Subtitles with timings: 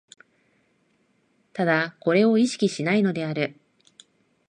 [1.53, 3.59] 唯これを意識しないのである。